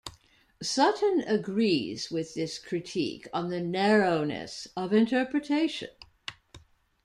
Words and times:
Sutton 0.63 1.21
agrees 1.27 2.09
with 2.09 2.33
this 2.33 2.57
critique 2.57 3.27
on 3.31 3.51
the 3.51 3.59
narrowness 3.61 4.67
of 4.75 4.93
interpretation. 4.93 5.89